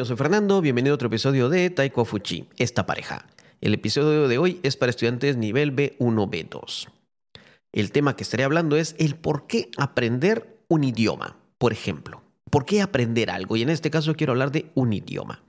[0.00, 3.26] yo soy Fernando, bienvenido a otro episodio de Taiko Fuchi, esta pareja.
[3.60, 6.88] El episodio de hoy es para estudiantes nivel B1, B2.
[7.70, 12.22] El tema que estaré hablando es el por qué aprender un idioma, por ejemplo.
[12.48, 13.58] ¿Por qué aprender algo?
[13.58, 15.42] Y en este caso quiero hablar de un idioma.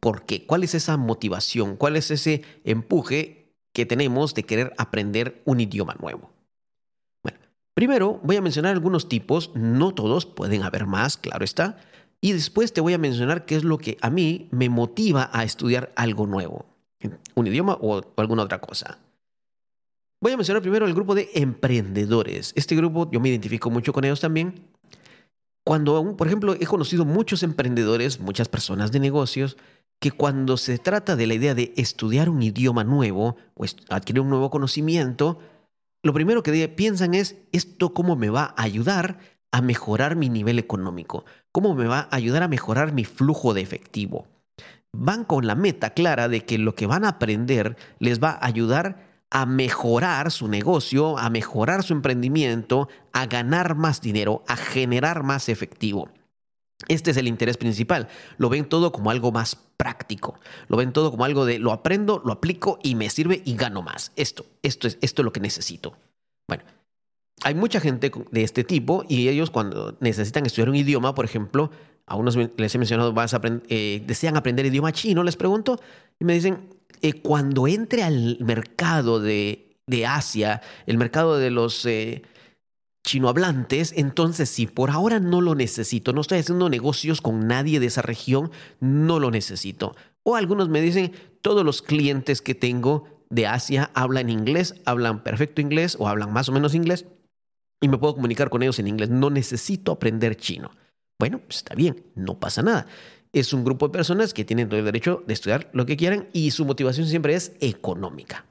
[0.00, 0.46] ¿Por qué?
[0.46, 1.76] ¿Cuál es esa motivación?
[1.76, 6.32] ¿Cuál es ese empuje que tenemos de querer aprender un idioma nuevo?
[7.22, 7.38] Bueno,
[7.72, 11.78] primero voy a mencionar algunos tipos, no todos, pueden haber más, claro está,
[12.24, 15.42] y después te voy a mencionar qué es lo que a mí me motiva a
[15.42, 16.66] estudiar algo nuevo,
[17.34, 19.00] un idioma o, alguna otra cosa.
[20.20, 22.52] Voy a mencionar primero el grupo de emprendedores.
[22.54, 24.68] Este grupo yo me identifico mucho con ellos también.
[25.64, 29.56] Cuando, por ejemplo, he conocido muchos emprendedores, muchas personas de negocios,
[29.98, 34.30] que cuando se trata de la idea de estudiar un idioma nuevo o adquirir un
[34.30, 35.40] nuevo conocimiento,
[36.04, 39.18] lo primero que piensan es, ¿esto cómo me va a ayudar
[39.50, 41.24] a mejorar mi nivel económico?
[41.52, 44.26] ¿Cómo me va a ayudar a mejorar mi flujo de efectivo?
[44.92, 48.46] Van con la meta clara de que lo que van a aprender les va a
[48.46, 55.22] ayudar a mejorar su negocio, a mejorar su emprendimiento, a ganar más dinero, a generar
[55.22, 56.08] más efectivo.
[56.88, 58.08] Este es el interés principal.
[58.38, 60.38] Lo ven todo como algo más práctico.
[60.68, 63.82] Lo ven todo como algo de lo aprendo, lo aplico y me sirve y gano
[63.82, 64.12] más.
[64.16, 65.96] Esto, esto es, esto es lo que necesito.
[66.48, 66.64] Bueno,
[67.42, 71.70] hay mucha gente de este tipo y ellos cuando necesitan estudiar un idioma, por ejemplo,
[72.06, 73.14] a unos les he mencionado,
[73.68, 75.80] eh, desean aprender idioma chino, les pregunto,
[76.18, 76.68] y me dicen,
[77.00, 82.22] eh, cuando entre al mercado de, de, Asia, el mercado de los eh,
[83.04, 87.86] chinohablantes, entonces si por ahora no lo necesito, no estoy haciendo negocios con nadie de
[87.86, 89.96] esa región, no lo necesito.
[90.22, 95.60] O algunos me dicen, todos los clientes que tengo de Asia hablan inglés, hablan perfecto
[95.60, 97.06] inglés o hablan más o menos inglés
[97.82, 99.10] y me puedo comunicar con ellos en inglés.
[99.10, 100.70] No necesito aprender chino.
[101.18, 102.86] Bueno, pues está bien, no pasa nada.
[103.32, 106.28] Es un grupo de personas que tienen todo el derecho de estudiar lo que quieran
[106.32, 108.46] y su motivación siempre es económica.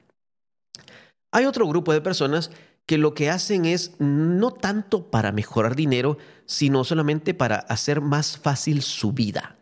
[1.32, 2.50] Hay otro grupo de personas
[2.86, 8.36] que lo que hacen es no tanto para mejorar dinero, sino solamente para hacer más
[8.36, 9.56] fácil su vida.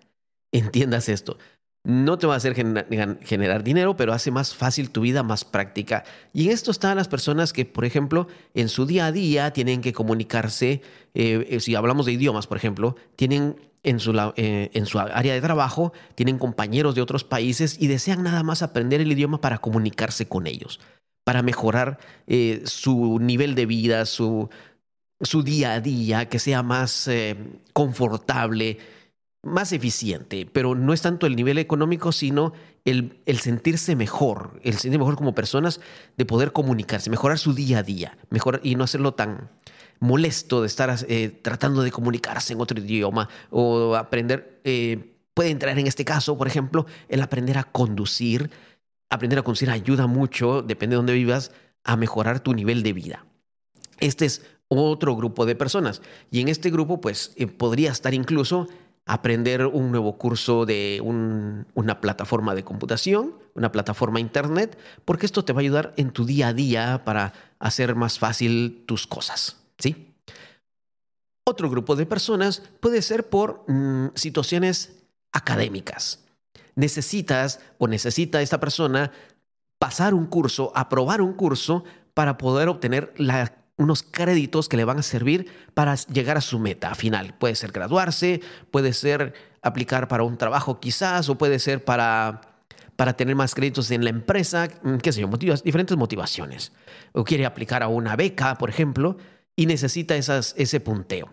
[0.53, 1.38] Entiendas esto
[1.82, 6.04] no te va a hacer generar dinero, pero hace más fácil tu vida, más práctica.
[6.32, 9.80] Y en esto están las personas que, por ejemplo, en su día a día tienen
[9.80, 10.82] que comunicarse,
[11.14, 15.32] eh, eh, si hablamos de idiomas, por ejemplo, tienen en su, eh, en su área
[15.32, 19.58] de trabajo, tienen compañeros de otros países y desean nada más aprender el idioma para
[19.58, 20.80] comunicarse con ellos,
[21.24, 21.98] para mejorar
[22.64, 24.50] su nivel de vida, su,
[25.18, 27.08] su día a día, que sea más
[27.72, 28.78] confortable
[29.42, 32.52] más eficiente, pero no es tanto el nivel económico, sino
[32.84, 35.80] el, sentirse mejor, el sentirse mejor como personas,
[36.16, 39.50] de poder comunicarse, mejorar su día a día, mejorar y no hacerlo tan
[39.98, 45.78] molesto de estar eh, tratando de comunicarse en otro idioma o aprender, eh, puede entrar
[45.78, 48.50] en este caso, por ejemplo, el aprender a conducir.
[49.12, 51.50] Aprender a conducir ayuda mucho, depende de dónde vivas,
[51.82, 53.26] a mejorar tu nivel de vida.
[53.98, 56.00] Este es otro grupo de personas
[56.30, 58.68] y en este grupo pues eh, podría estar incluso
[59.12, 65.53] aprender un nuevo curso de una plataforma de computación, una plataforma internet, porque esto te
[65.53, 70.15] va a ayudar en tu día a día para hacer más fácil tus cosas, ¿sí?
[71.44, 76.25] Otro grupo de personas puede ser por mm, situaciones académicas.
[76.77, 79.10] Necesitas o necesita esta persona
[79.81, 81.82] pasar un curso, aprobar un curso
[82.15, 86.58] para poder obtener la unos créditos que le van a servir para llegar a su
[86.58, 87.34] meta final.
[87.38, 89.32] Puede ser graduarse, puede ser
[89.62, 92.42] aplicar para un trabajo quizás, o puede ser para,
[92.96, 95.28] para tener más créditos en la empresa, mm, qué sé yo,
[95.64, 96.72] diferentes motivaciones.
[97.12, 99.16] O quiere aplicar a una beca, por ejemplo,
[99.56, 101.32] y necesita esas, ese punteo.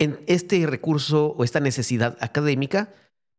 [0.00, 2.92] En este recurso o esta necesidad académica,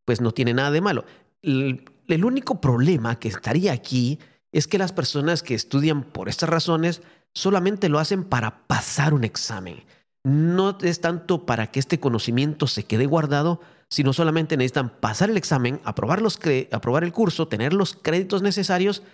[0.06, 1.04] pues no tiene nada de malo.
[1.42, 4.18] el único problema que estaría aquí
[4.50, 7.02] es que las personas que estudian por estas razones
[7.38, 9.84] solamente lo hacen para pasar un examen.
[10.24, 15.36] No es tanto para que este conocimiento se quede guardado, sino solamente necesitan pasar el
[15.36, 16.40] examen, aprobar, los
[16.72, 19.04] aprobar el curso, tener los créditos necesarios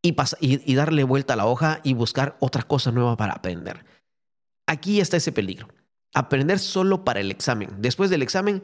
[0.00, 3.84] y, darle vuelta a la hoja y buscar otra cosa nueva para aprender.
[4.66, 5.68] Aquí está ese peligro.
[6.14, 7.70] Aprender solo para el examen.
[7.78, 8.62] Después del examen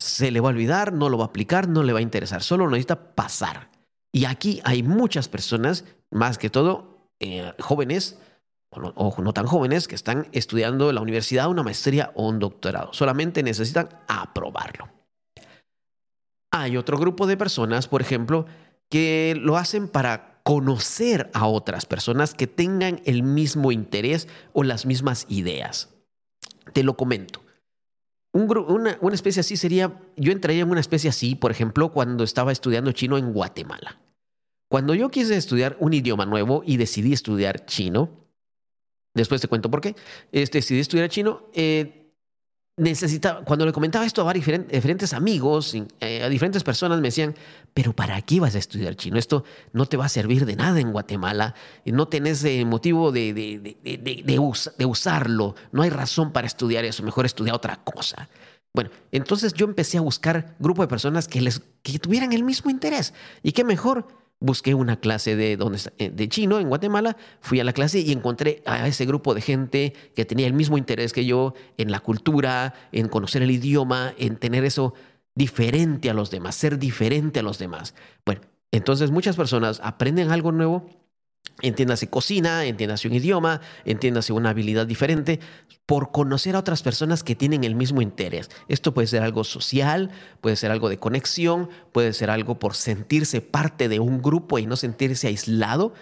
[0.00, 2.42] se le va a olvidar, no lo va a aplicar, no le va a interesar,
[2.42, 3.70] solo necesita pasar.
[4.12, 6.89] Y aquí hay muchas personas, más que todo
[7.20, 8.18] eh, jóvenes,
[8.70, 12.92] o no, tan jóvenes, que están estudiando en la universidad una maestría o un doctorado.
[12.92, 14.88] Solamente necesitan aprobarlo.
[16.52, 18.46] Hay otro grupo de personas, por ejemplo,
[18.88, 24.86] que lo hacen para conocer a otras personas que tengan el mismo interés o las
[24.86, 25.90] mismas ideas.
[26.72, 27.42] Te lo comento.
[28.32, 32.24] Un una, una especie así sería, yo entraría en una especie así, por ejemplo, cuando
[32.24, 33.98] estaba estudiando chino en Guatemala.
[34.70, 38.08] Cuando yo quise estudiar un idioma nuevo y decidí estudiar chino,
[39.12, 39.96] después te cuento por qué,
[40.30, 42.14] este, decidí estudiar chino, eh,
[42.76, 47.34] necesitaba, cuando le comentaba esto a diferentes amigos, eh, a diferentes personas, me decían,
[47.74, 49.18] pero ¿para qué vas a estudiar chino?
[49.18, 53.34] Esto no te va a servir de nada en Guatemala, no tenés eh, motivo de,
[53.34, 54.22] de, de,
[54.78, 58.28] de, usarlo, no hay razón para estudiar eso, mejor estudiar otra cosa.
[58.72, 62.70] Bueno, entonces yo empecé a buscar grupo de personas que, les, que tuvieran el mismo
[62.70, 63.14] interés.
[63.42, 64.19] ¿Y qué mejor?
[64.40, 68.10] Busqué una clase de, donde, eh, de chino en Guatemala, fui a la clase y
[68.10, 72.00] encontré a ese grupo de gente que tenía el mismo interés que yo en la
[72.00, 74.94] cultura, en conocer el idioma, en tener eso
[75.34, 77.94] diferente a los demás, ser diferente a los demás.
[78.24, 78.40] Bueno,
[78.72, 80.86] entonces muchas personas aprenden algo nuevo
[81.62, 85.40] entiéndase cocina, entiéndase un idioma, entiéndase una habilidad diferente,
[85.86, 88.48] por conocer a otras personas que tienen el mismo interés.
[88.68, 90.10] Esto puede ser algo social,
[90.40, 94.66] puede ser algo de conexión, puede ser algo por sentirse parte de un grupo y
[94.66, 95.92] no sentirse aislado.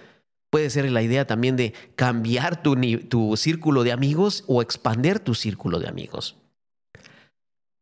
[0.50, 2.76] Puede ser la idea también de cambiar tu,
[3.08, 6.36] tu círculo de amigos o expandir tu círculo de amigos.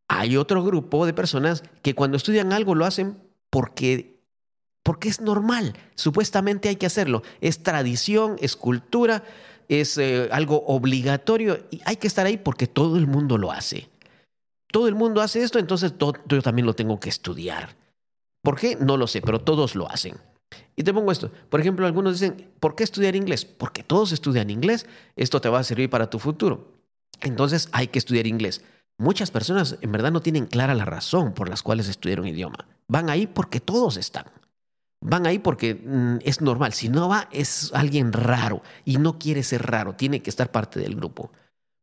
[0.09, 3.19] Hay otro grupo de personas que cuando estudian algo lo hacen
[3.51, 4.16] porque
[4.87, 7.25] porque es normal, supuestamente hay que hacerlo.
[7.41, 9.25] Es tradición, es cultura,
[9.69, 13.91] es eh, algo obligatorio y hay que estar ahí porque todo el mundo lo hace.
[14.69, 17.75] Todo el mundo hace esto, entonces yo también lo tengo que estudiar.
[18.43, 18.77] ¿Por qué?
[18.77, 20.15] No lo sé, pero todos lo hacen.
[20.77, 21.33] Y te pongo esto.
[21.51, 23.45] Por ejemplo, algunos dicen, ¿por qué estudiar inglés?
[23.45, 24.87] Porque todos estudian inglés.
[25.17, 26.75] Esto te va a servir para tu futuro.
[27.23, 28.63] Entonces hay que estudiar inglés.
[28.99, 32.69] Muchas personas en verdad no tienen clara la razón por las cuales estudiaron idioma.
[32.87, 34.27] Van ahí porque todos están
[35.07, 36.73] van ahí porque mm, es normal.
[36.73, 40.81] Si no va, es alguien raro y no quiere ser raro, tiene que estar parte
[40.81, 41.31] del grupo.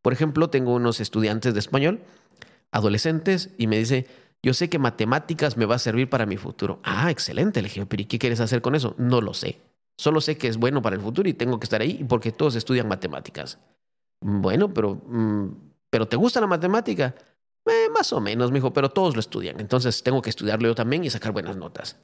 [0.02, 2.02] Por ejemplo, tengo unos estudiantes de español,
[2.72, 4.08] adolescentes, y me dice,
[4.42, 6.80] yo sé que matemáticas me va a servir para mi futuro.
[6.84, 8.94] Ah, excelente, le dije, pero ¿y qué quieres hacer con eso?
[8.98, 9.62] No lo sé.
[9.98, 12.56] Solo sé que es bueno para el futuro y tengo que estar ahí porque todos
[12.56, 13.58] estudian matemáticas.
[14.20, 15.48] Bueno, pero, mm,
[15.90, 17.16] pero ¿te gusta la matemática?
[17.66, 19.62] Eh, más o menos, me dijo, pero todos lo estudian.
[19.62, 21.98] Entonces tengo que estudiarlo yo también y sacar buenas notas.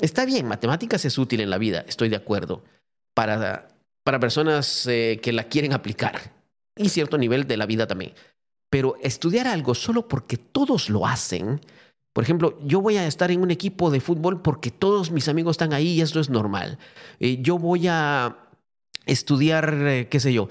[0.00, 2.62] Está bien, matemáticas es útil en la vida, estoy de acuerdo,
[3.14, 3.68] para,
[4.04, 6.32] para personas eh, que la quieren aplicar
[6.76, 8.12] y cierto nivel de la vida también.
[8.70, 11.60] Pero estudiar algo solo porque todos lo hacen,
[12.12, 15.54] por ejemplo, yo voy a estar en un equipo de fútbol porque todos mis amigos
[15.54, 16.78] están ahí y esto es normal.
[17.18, 18.38] Eh, yo voy a
[19.06, 20.48] estudiar, eh, qué sé yo,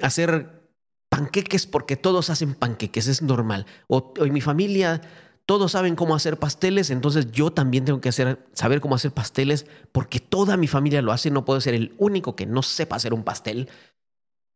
[0.00, 0.60] hacer
[1.08, 3.66] panqueques porque todos hacen panqueques, es normal.
[3.86, 5.02] O, o en mi familia
[5.50, 10.20] todos saben cómo hacer pasteles, entonces yo también tengo que saber cómo hacer pasteles porque
[10.20, 13.24] toda mi familia lo hace, no puedo ser el único que no sepa hacer un
[13.24, 13.68] pastel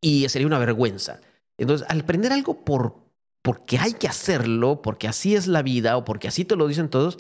[0.00, 1.19] y sería una vergüenza.
[1.58, 2.94] Entonces, al aprender algo por,
[3.43, 6.88] porque hay que hacerlo, porque así es la vida o porque así te lo dicen
[6.88, 7.19] todos,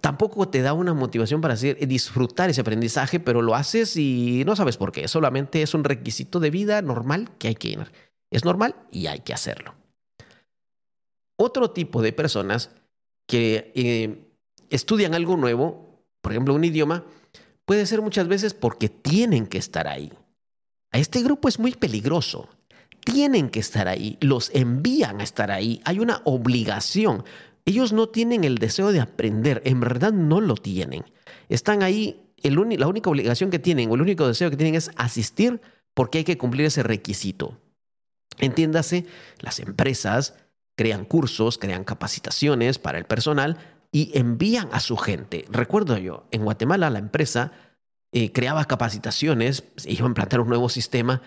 [0.00, 4.54] tampoco te da una motivación para hacer, disfrutar ese aprendizaje, pero lo haces y no
[4.54, 5.08] sabes por qué.
[5.08, 7.90] Solamente es un requisito de vida normal que hay que ir.
[8.30, 9.79] Es normal y hay que hacerlo.
[11.42, 12.68] Otro tipo de personas
[13.26, 14.28] que eh,
[14.68, 17.06] estudian algo nuevo, por ejemplo un idioma,
[17.64, 20.12] puede ser muchas veces porque tienen que estar ahí.
[20.92, 22.50] A este grupo es muy peligroso.
[23.06, 25.80] Tienen que estar ahí, los envían a estar ahí.
[25.86, 27.24] Hay una obligación.
[27.64, 31.04] Ellos no tienen el deseo de aprender, en verdad no lo tienen.
[31.48, 35.62] Están ahí, la única obligación que tienen o el único deseo que tienen es asistir
[35.94, 37.56] porque hay que cumplir ese requisito.
[38.36, 39.06] Entiéndase,
[39.38, 40.34] las empresas
[40.80, 43.58] crean cursos, crean capacitaciones para el personal
[43.92, 45.44] y envían a su gente.
[45.50, 47.52] Recuerdo yo, en Guatemala la empresa
[48.12, 51.20] eh, creaba capacitaciones, iba a implantar un nuevo sistema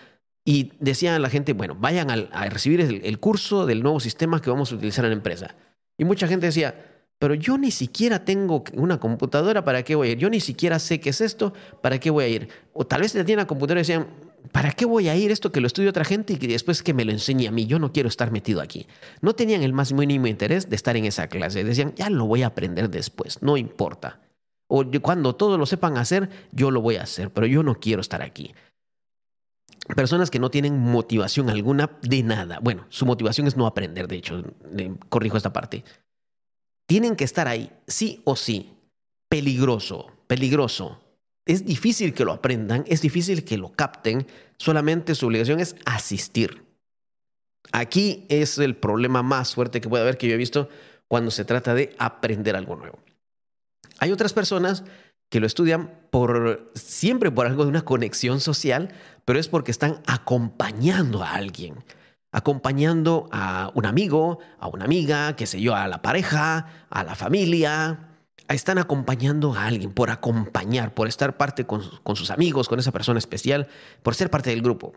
[0.43, 4.49] y decían a la gente, bueno, vayan a recibir el, curso del nuevo sistema que
[4.49, 5.53] vamos a utilizar en la empresa.
[5.99, 6.73] Y mucha gente decía,
[7.19, 10.17] pero yo ni siquiera tengo una computadora, ¿para qué voy a ir?
[10.17, 12.49] Yo ni siquiera sé qué es esto, ¿para qué voy a ir?
[12.73, 14.07] O tal vez tenían una computadora y decían,
[14.51, 16.93] ¿para qué voy a ir esto que lo estudie otra gente y que después que
[16.93, 17.65] me lo enseñe a mí?
[17.65, 18.87] Yo no quiero estar metido aquí.
[19.21, 21.63] No tenían el más mínimo interés de estar en esa clase.
[21.63, 24.21] Decían, ya lo voy a aprender después, no importa.
[24.67, 28.01] O cuando todos lo sepan hacer, yo lo voy a hacer, pero yo no quiero
[28.01, 28.53] estar aquí.
[29.95, 32.59] Personas que no tienen motivación alguna de nada.
[32.61, 34.41] Bueno, su motivación es no aprender, de hecho,
[35.09, 35.83] corrijo esta parte.
[36.85, 38.73] Tienen que estar ahí, sí o sí.
[39.29, 41.02] Peligroso, peligroso
[41.45, 46.63] es difícil que lo aprendan, es difícil que lo capten, solamente su obligación es asistir.
[47.71, 50.69] Aquí es el problema más fuerte que puede haber que yo he visto
[51.07, 52.99] cuando se trata de aprender algo nuevo.
[53.99, 54.83] Hay otras personas
[55.29, 58.93] que lo estudian por siempre por algo de una conexión social,
[59.25, 61.83] pero es porque están acompañando a alguien.
[62.33, 67.13] acompañando a un amigo, a una amiga, qué sé yo, a la pareja, a la
[67.15, 68.12] familia.
[68.47, 71.81] Están acompañando a alguien por acompañar, por estar parte con,
[72.15, 73.67] sus amigos, con esa persona especial,
[74.01, 74.93] por ser parte del grupo.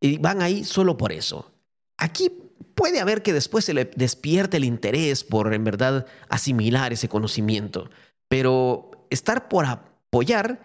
[0.00, 1.52] Y van ahí solo por eso.
[1.96, 2.30] Aquí
[2.74, 7.90] puede haber que después se le despierte el interés por en verdad asimilar ese conocimiento,
[8.28, 10.60] pero estar por apoyar,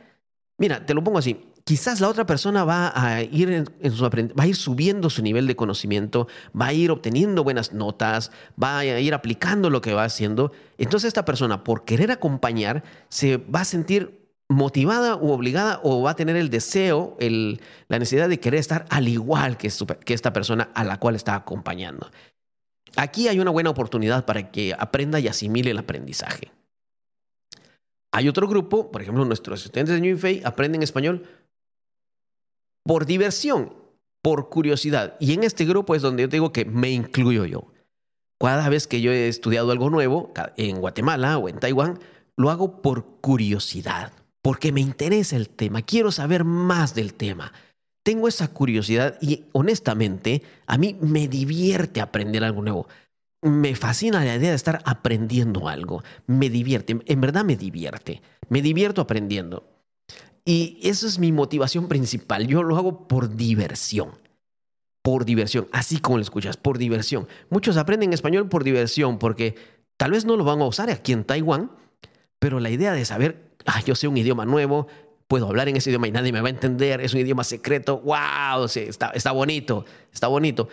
[0.58, 4.44] mira, te lo pongo así, quizás la otra persona va a ir en, su va
[4.44, 6.28] a ir subiendo su nivel de conocimiento,
[6.60, 10.52] va a ir obteniendo buenas notas, va a ir aplicando lo que va haciendo.
[10.78, 16.12] Entonces esta persona, por querer acompañar, se va a sentir motivada u obligada o va
[16.12, 20.70] a tener el deseo, el, la necesidad de querer estar al igual que, esta persona
[20.74, 22.12] a la cual está acompañando.
[22.96, 26.52] Aquí hay una buena oportunidad para que aprenda y asimile el aprendizaje.
[28.12, 31.24] Hay otro grupo, por ejemplo, nuestros estudiantes de New Fay aprenden español
[32.84, 33.74] por diversión,
[34.22, 35.16] por curiosidad.
[35.20, 37.68] Y en este grupo es donde yo digo que me incluyo yo.
[38.40, 42.00] Cada vez que yo he estudiado algo nuevo, en Guatemala o en Taiwán,
[42.36, 44.12] lo hago por curiosidad
[44.44, 47.54] porque me interesa el tema, quiero saber más del tema.
[48.04, 52.88] Tengo esa curiosidad y honestamente a mí me divierte aprender algo nuevo.
[53.42, 56.04] Me fascina la idea de estar aprendiendo algo.
[56.28, 58.22] Me divierte, en verdad me divierte.
[58.50, 59.66] Me divierto aprendiendo.
[60.46, 62.48] Y esa es mi motivación principal.
[62.48, 64.12] Yo lo hago por diversión.
[65.02, 67.28] Por diversión, así como lo escuchas, por diversión.
[67.50, 69.56] Muchos aprenden español por diversión porque
[69.98, 71.72] tal vez no lo van a usar aquí en Taiwán,
[72.40, 74.88] pero la idea de saber ah, yo sé un idioma nuevo,
[75.28, 78.00] puedo hablar en ese idioma y nadie me va a entender, es un idioma secreto,
[78.02, 80.68] wow, está, está bonito, está bonito,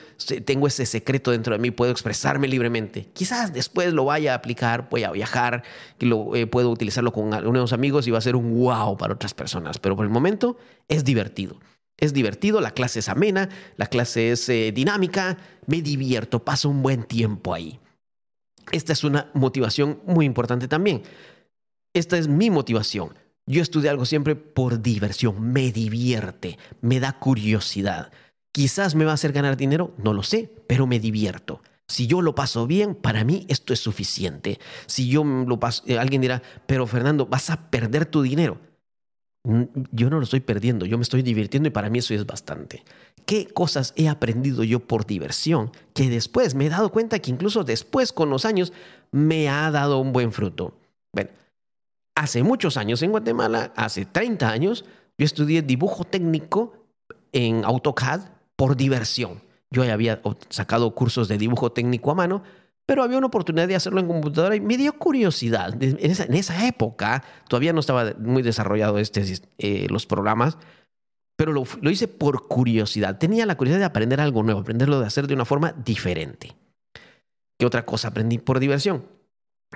[0.44, 3.08] tengo ese secreto dentro de mí, puedo expresarme libremente.
[3.12, 5.62] Quizás después lo vaya a aplicar, voy a viajar,
[5.98, 9.14] y lo, eh, puedo utilizarlo con algunos amigos y va a ser un wow para
[9.14, 10.56] otras personas, pero por el momento
[10.88, 11.58] es divertido.
[11.96, 16.82] Es divertido, la clase es amena, la clase es eh, dinámica, me divierto, paso un
[16.82, 17.78] buen tiempo ahí.
[18.72, 21.02] Esta es una motivación muy importante también.
[21.92, 23.19] Esta es mi motivación.
[23.46, 28.12] Yo estudié algo siempre por diversión, me divierte, me da curiosidad.
[28.52, 31.62] Quizás me va a hacer ganar dinero, no lo sé, pero me divierto.
[31.88, 34.60] Si yo lo paso bien, para mí esto es suficiente.
[34.86, 38.58] Si yo lo paso, eh, alguien dirá, pero Fernando, vas a perder tu dinero.
[39.42, 42.84] Yo no lo estoy perdiendo, yo me estoy divirtiendo y para mí eso es bastante.
[43.24, 47.64] ¿Qué cosas he aprendido yo por diversión que después me he dado cuenta que incluso
[47.64, 48.72] después con los años
[49.10, 50.78] me ha dado un buen fruto?
[51.12, 51.30] Bueno,
[52.14, 54.84] hace muchos años en Guatemala, hace 30 años,
[55.18, 56.74] yo estudié dibujo técnico
[57.32, 58.20] en AutoCAD
[58.56, 59.42] por diversión.
[59.70, 62.42] Yo había sacado cursos de dibujo técnico a mano,
[62.86, 65.80] pero había una oportunidad de hacerlo en computadora y me dio curiosidad.
[65.80, 69.22] En esa, época todavía no estaba muy desarrollado este,
[69.58, 70.58] eh, los programas,
[71.36, 73.18] pero lo, lo hice por curiosidad.
[73.18, 76.56] Tenía la curiosidad de aprender algo nuevo, aprenderlo de hacer de una forma diferente.
[77.58, 79.04] ¿Qué otra cosa aprendí por diversión?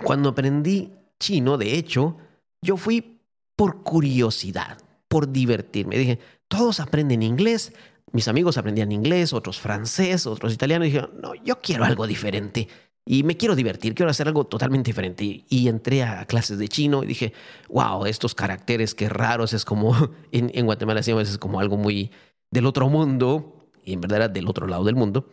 [0.03, 2.17] Cuando aprendí chino, de hecho,
[2.65, 3.21] yo fui
[3.57, 5.99] por curiosidad, por divertirme.
[5.99, 6.19] Dije,
[6.49, 7.73] todos aprenden inglés,
[8.13, 10.87] mis amigos aprendían inglés, otros francés, otros italianos.
[10.87, 12.69] Dije, no, yo quiero algo diferente.
[13.07, 15.45] Y me quiero divertir, quiero hacer algo totalmente diferente.
[15.49, 17.35] Y, entré a clases de chino y dije,
[17.69, 22.11] wow, estos caracteres, qué raros, es como, en, Guatemala es como algo muy
[22.51, 25.29] del otro mundo, y en verdad era del otro lado del mundo.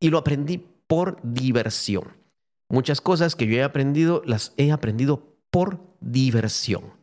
[0.00, 2.16] Y lo aprendí por diversión.
[2.70, 6.98] Muchas cosas que yo he aprendido, las he aprendido por diversión.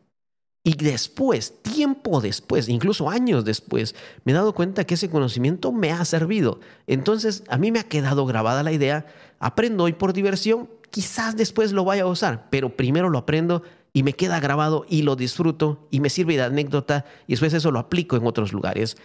[0.66, 5.92] Y después, tiempo después, incluso años después, me he dado cuenta que ese conocimiento me
[5.92, 6.58] ha servido.
[6.88, 9.06] Entonces, a mí me ha quedado grabada la idea,
[9.38, 13.62] aprendo hoy por diversión, quizás después lo vaya a usar, pero primero lo aprendo
[13.92, 17.70] y me queda grabado y lo disfruto y me sirve de anécdota y después eso
[17.70, 18.96] lo aplico en otros lugares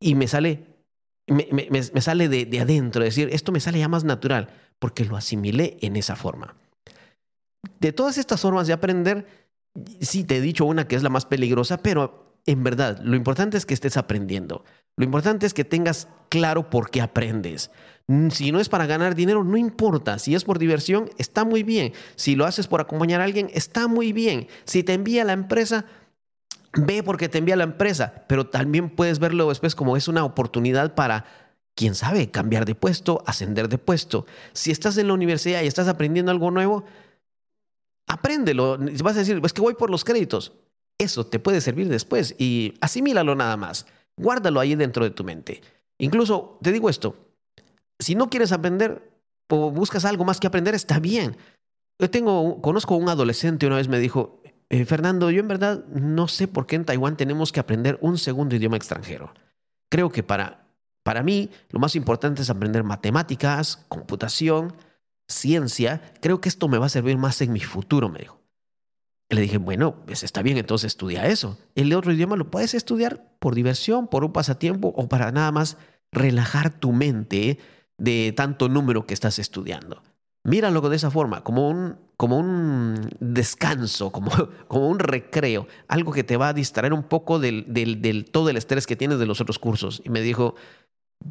[0.00, 0.64] y me sale,
[1.26, 4.48] me, sale de, de adentro, es decir, esto me sale ya más natural
[4.78, 6.56] porque lo asimilé en esa forma
[7.80, 9.26] de todas estas formas de aprender,
[10.00, 13.56] sí te he dicho una que es la más peligrosa, pero en verdad, lo importante
[13.56, 14.64] es que estés aprendiendo.
[14.96, 17.70] Lo importante es que tengas claro por qué aprendes.
[18.06, 20.18] Mm, si no es para ganar dinero, no importa.
[20.18, 21.92] Si es por diversión, está muy bien.
[22.16, 24.46] Si lo haces por acompañar a alguien, está muy bien.
[24.64, 25.86] Si te envía la empresa,
[26.74, 28.24] ve porque te envía la empresa.
[28.28, 31.24] Pero también puedes verlo después como es una oportunidad para,
[31.74, 34.26] quién sabe, cambiar de puesto, ascender de puesto.
[34.52, 36.84] Si estás en la universidad y estás aprendiendo algo nuevo,
[38.06, 38.78] apréndelo.
[39.02, 40.52] Vas a decir, es que voy por los créditos.
[40.98, 43.86] Eso te puede servir después y asimílalo nada más.
[44.16, 45.60] Guárdalo ahí dentro de tu mente.
[45.98, 47.16] Incluso te digo esto,
[47.98, 49.10] si no quieres aprender
[49.48, 51.36] o buscas algo más que aprender, está bien.
[51.98, 55.84] Yo tengo, conozco a un adolescente, una vez me dijo, eh, Fernando, yo en verdad
[55.86, 59.32] no sé por qué en Taiwán tenemos que aprender un segundo idioma extranjero.
[59.88, 60.64] Creo que para
[61.04, 64.72] Para mí, lo más importante es aprender matemáticas, computación,
[65.28, 66.12] ciencia.
[66.20, 68.40] Creo que esto me va a servir más en mi futuro, me dijo.
[69.30, 71.58] le dije, bueno, pues está bien, entonces estudia eso.
[71.74, 75.76] El otro idioma lo puedes estudiar por diversión, por un pasatiempo o para nada más
[76.12, 77.58] relajar tu mente
[77.98, 80.02] de tanto número que estás estudiando.
[80.44, 84.30] Míralo de esa forma, como un, como un descanso, como,
[84.68, 88.56] como un recreo, algo que te va a distraer un poco del, del, todo el
[88.56, 90.02] estrés que tienes de los otros cursos.
[90.04, 90.54] Y me dijo,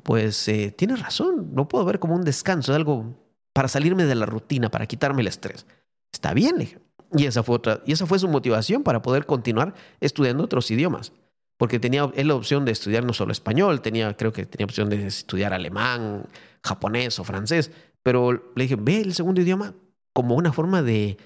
[0.02, 3.24] pues eh, tienes razón, lo puedo ver como un descanso, algo
[3.54, 5.66] para salirme de la rutina, para quitarme el estrés.
[6.12, 6.80] Está bien,
[7.16, 11.14] Y esa fue, otra, y esa fue su motivación para poder continuar estudiando otros idiomas.
[11.58, 14.90] Porque tenía él la opción de estudiar no solo español, tenía, creo que tenía opción
[14.90, 16.26] de estudiar alemán,
[16.64, 17.72] japonés o francés.
[18.02, 19.76] Pero le dije, ve el segundo idioma
[20.14, 21.18] como una forma de,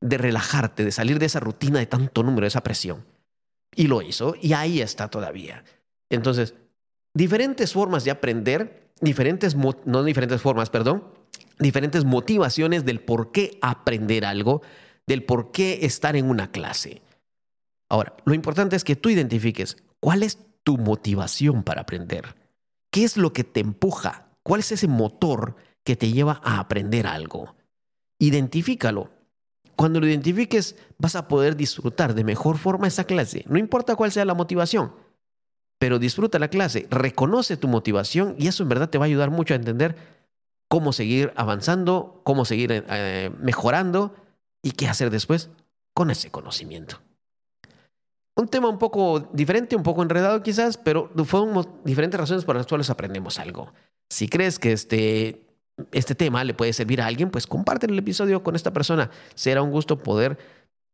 [0.00, 3.04] de relajarte, de salir de esa rutina de tanto número, de esa presión.
[3.74, 5.64] Y lo hizo y ahí está todavía.
[6.08, 6.54] Entonces,
[7.12, 11.04] diferentes formas de aprender, diferentes, no diferentes formas, perdón,
[11.58, 14.62] diferentes motivaciones del por qué aprender algo,
[15.06, 17.02] del por qué estar en una clase.
[17.88, 22.36] Ahora, lo importante es que tú identifiques cuál es tu motivación para aprender.
[22.90, 24.28] ¿Qué es lo que te empuja?
[24.42, 27.54] ¿Cuál es ese motor que te lleva a aprender algo.
[28.18, 29.10] Identifícalo.
[29.76, 34.12] Cuando lo identifiques, vas a poder disfrutar de mejor forma esa clase, no importa cuál
[34.12, 34.92] sea la motivación,
[35.78, 39.30] pero disfruta la clase, reconoce tu motivación y eso en verdad te va a ayudar
[39.30, 39.96] mucho a entender
[40.74, 44.12] cómo seguir avanzando, cómo seguir eh, mejorando
[44.60, 45.50] y qué hacer después
[45.94, 47.00] con ese conocimiento.
[48.34, 52.66] Un tema un poco diferente, un poco enredado quizás, pero fueron diferentes razones por las
[52.66, 53.72] cuales aprendemos algo.
[54.10, 55.46] Si crees que este
[55.92, 59.12] este tema le puede servir a alguien, pues comparte el episodio con esta persona.
[59.36, 60.38] Será un gusto poder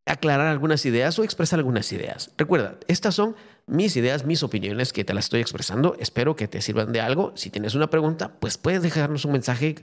[0.04, 2.32] aclarar algunas ideas o expresar algunas ideas.
[2.36, 3.34] Recuerda, estas son
[3.70, 5.96] mis ideas, mis opiniones que te las estoy expresando.
[5.98, 7.32] Espero que te sirvan de algo.
[7.36, 9.76] Si tienes una pregunta, pues puedes dejarnos un mensaje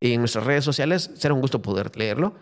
[0.00, 1.10] en nuestras redes sociales.
[1.14, 2.34] Será un gusto poder leerlo.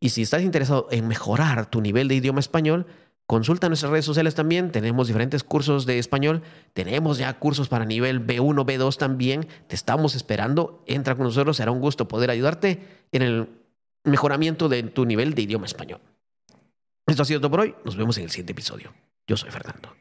[0.00, 2.86] Y si estás interesado en mejorar tu nivel de idioma español,
[3.30, 8.26] Consulta nuestras redes sociales también, tenemos diferentes cursos de español, tenemos ya cursos para nivel
[8.26, 13.22] B1, B2 también, te estamos esperando, entra con nosotros, será un gusto poder ayudarte en
[13.22, 13.48] el
[14.02, 16.00] mejoramiento de tu nivel de idioma español.
[17.06, 18.92] Esto ha sido todo por hoy, nos vemos en el siguiente episodio.
[19.28, 19.99] Yo soy Fernando.